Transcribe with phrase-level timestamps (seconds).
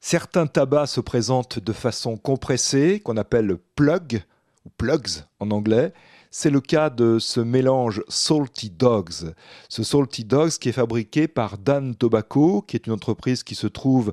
[0.00, 4.22] Certains tabacs se présentent de façon compressée, qu'on appelle plug,
[4.64, 5.92] ou plugs en anglais.
[6.30, 9.34] C'est le cas de ce mélange Salty Dogs.
[9.68, 13.66] Ce Salty Dogs qui est fabriqué par Dan Tobacco, qui est une entreprise qui se
[13.66, 14.12] trouve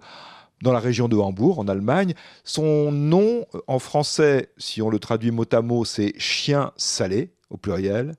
[0.64, 2.16] dans la région de Hambourg, en Allemagne.
[2.44, 7.58] Son nom, en français, si on le traduit mot à mot, c'est chien salé, au
[7.58, 8.16] pluriel.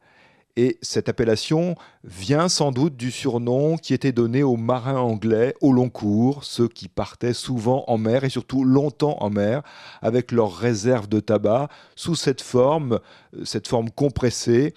[0.61, 5.71] Et cette appellation vient sans doute du surnom qui était donné aux marins anglais au
[5.71, 9.63] long cours, ceux qui partaient souvent en mer et surtout longtemps en mer
[10.03, 12.99] avec leurs réserves de tabac sous cette forme,
[13.37, 14.75] euh, cette forme compressée.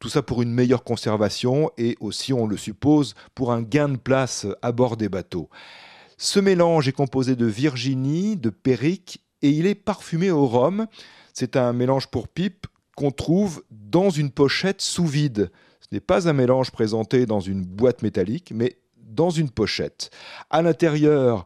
[0.00, 3.98] Tout ça pour une meilleure conservation et aussi, on le suppose, pour un gain de
[3.98, 5.48] place à bord des bateaux.
[6.18, 10.88] Ce mélange est composé de Virginie, de Périque et il est parfumé au rhum.
[11.32, 15.50] C'est un mélange pour pipe qu'on trouve dans une pochette sous vide.
[15.80, 20.10] Ce n'est pas un mélange présenté dans une boîte métallique, mais dans une pochette.
[20.50, 21.44] À l'intérieur,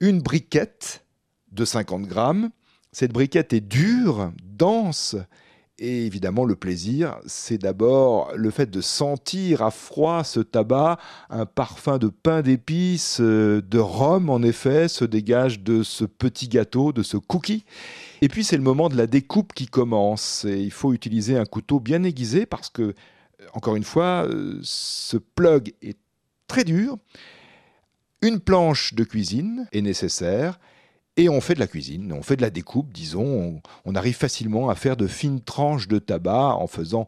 [0.00, 1.04] une briquette
[1.52, 2.50] de 50 grammes.
[2.92, 5.16] Cette briquette est dure, dense,
[5.84, 11.44] et évidemment, le plaisir, c'est d'abord le fait de sentir à froid ce tabac, un
[11.44, 16.92] parfum de pain d'épices, euh, de rhum en effet, se dégage de ce petit gâteau,
[16.92, 17.66] de ce cookie.
[18.22, 20.46] Et puis c'est le moment de la découpe qui commence.
[20.46, 22.94] Et il faut utiliser un couteau bien aiguisé parce que, euh,
[23.52, 25.98] encore une fois, euh, ce plug est
[26.46, 26.96] très dur.
[28.22, 30.58] Une planche de cuisine est nécessaire
[31.16, 34.68] et on fait de la cuisine, on fait de la découpe, disons, on, arrive facilement
[34.68, 37.06] à faire de fines tranches de tabac en faisant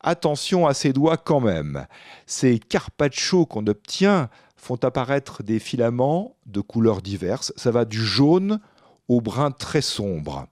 [0.00, 1.86] attention à ses doigts quand même.
[2.26, 8.60] Ces carpaccio qu'on obtient font apparaître des filaments de couleurs diverses, ça va du jaune
[9.08, 10.46] au brun très sombre.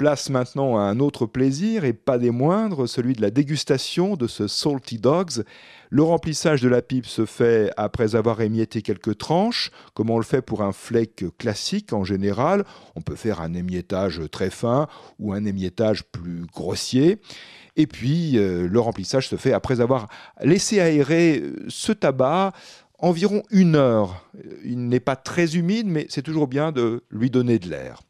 [0.00, 4.26] Place maintenant à un autre plaisir, et pas des moindres, celui de la dégustation de
[4.28, 5.44] ce Salty Dogs.
[5.90, 10.24] Le remplissage de la pipe se fait après avoir émietté quelques tranches, comme on le
[10.24, 12.64] fait pour un flake classique en général.
[12.96, 17.20] On peut faire un émiettage très fin ou un émiettage plus grossier.
[17.76, 20.08] Et puis, euh, le remplissage se fait après avoir
[20.40, 22.52] laissé aérer euh, ce tabac
[23.00, 24.26] environ une heure.
[24.64, 28.00] Il n'est pas très humide, mais c'est toujours bien de lui donner de l'air.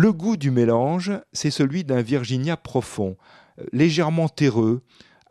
[0.00, 3.16] Le goût du mélange, c'est celui d'un Virginia profond,
[3.58, 4.82] euh, légèrement terreux,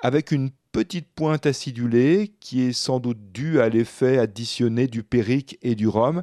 [0.02, 5.58] avec une petite pointe acidulée qui est sans doute due à l'effet additionné du périque
[5.62, 6.22] et du rhum,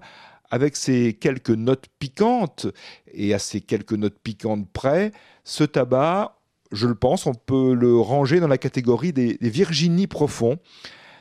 [0.51, 2.67] avec ses quelques notes piquantes,
[3.15, 5.13] et à ces quelques notes piquantes près,
[5.45, 6.37] ce tabac,
[6.71, 10.59] je le pense, on peut le ranger dans la catégorie des, des Virginie profonds.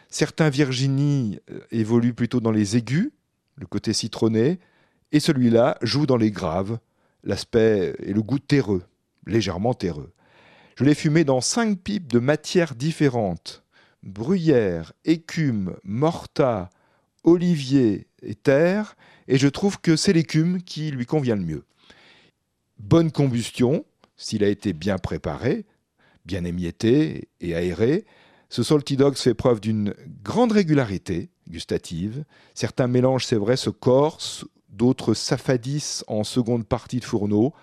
[0.10, 3.14] Certains Virginie euh, évoluent plutôt dans les aigus,
[3.56, 4.60] le côté citronné,
[5.14, 6.80] et celui-là joue dans les graves,
[7.24, 8.84] l'aspect et le goût terreux,
[9.26, 10.12] légèrement terreux.
[10.76, 13.64] Je l'ai fumé dans cinq pipes de matières différentes
[14.04, 16.70] bruyère, écume, morta,
[17.24, 18.96] olivier et terre,
[19.28, 21.64] et je trouve que c'est l'écume qui lui convient le mieux.
[22.78, 23.86] Bonne combustion,
[24.18, 25.66] s'il a été bien préparé,
[26.26, 28.06] bien émietté et aéré.
[28.50, 32.24] Ce Salty Dogs fait preuve d'une grande régularité gustative.
[32.54, 37.54] Certains mélanges, c'est vrai, se corsent d'autres s'affadissent en seconde partie de fourneau,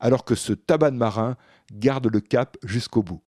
[0.00, 1.36] alors que ce tabac de marin
[1.72, 3.22] garde le cap jusqu'au bout.